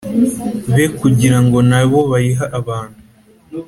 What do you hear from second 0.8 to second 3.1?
kugira ngo na bo bayihe abantu